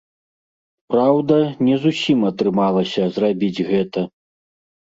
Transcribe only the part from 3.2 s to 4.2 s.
зрабіць гэта.